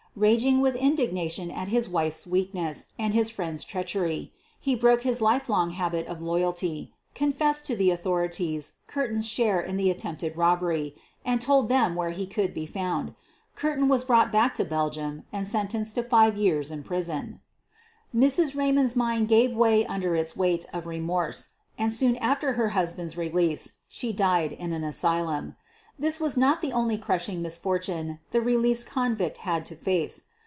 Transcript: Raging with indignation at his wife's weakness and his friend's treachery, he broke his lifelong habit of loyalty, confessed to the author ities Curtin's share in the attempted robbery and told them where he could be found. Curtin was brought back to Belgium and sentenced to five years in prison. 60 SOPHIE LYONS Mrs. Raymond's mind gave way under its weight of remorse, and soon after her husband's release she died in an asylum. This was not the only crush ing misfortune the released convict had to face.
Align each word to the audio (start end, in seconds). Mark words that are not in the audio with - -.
Raging 0.13 0.59
with 0.59 0.75
indignation 0.75 1.49
at 1.51 1.69
his 1.69 1.87
wife's 1.87 2.27
weakness 2.27 2.87
and 2.99 3.13
his 3.13 3.29
friend's 3.29 3.63
treachery, 3.63 4.33
he 4.59 4.75
broke 4.75 5.03
his 5.03 5.21
lifelong 5.21 5.69
habit 5.69 6.05
of 6.07 6.21
loyalty, 6.21 6.91
confessed 7.15 7.65
to 7.67 7.77
the 7.77 7.93
author 7.93 8.27
ities 8.27 8.73
Curtin's 8.87 9.25
share 9.25 9.61
in 9.61 9.77
the 9.77 9.89
attempted 9.89 10.35
robbery 10.35 10.95
and 11.23 11.41
told 11.41 11.69
them 11.69 11.95
where 11.95 12.09
he 12.09 12.27
could 12.27 12.53
be 12.53 12.65
found. 12.65 13.15
Curtin 13.55 13.87
was 13.87 14.03
brought 14.03 14.33
back 14.33 14.53
to 14.55 14.65
Belgium 14.65 15.23
and 15.31 15.47
sentenced 15.47 15.95
to 15.95 16.03
five 16.03 16.35
years 16.35 16.71
in 16.71 16.83
prison. 16.83 17.39
60 18.13 18.27
SOPHIE 18.51 18.51
LYONS 18.51 18.51
Mrs. 18.53 18.57
Raymond's 18.59 18.95
mind 18.97 19.27
gave 19.29 19.55
way 19.55 19.85
under 19.85 20.13
its 20.17 20.35
weight 20.35 20.65
of 20.73 20.87
remorse, 20.87 21.53
and 21.77 21.91
soon 21.91 22.17
after 22.17 22.53
her 22.55 22.71
husband's 22.71 23.15
release 23.15 23.77
she 23.87 24.11
died 24.11 24.51
in 24.51 24.73
an 24.73 24.83
asylum. 24.83 25.55
This 25.99 26.19
was 26.19 26.35
not 26.35 26.61
the 26.61 26.73
only 26.73 26.97
crush 26.97 27.29
ing 27.29 27.43
misfortune 27.43 28.19
the 28.31 28.41
released 28.41 28.87
convict 28.87 29.39
had 29.39 29.67
to 29.67 29.75
face. 29.75 30.23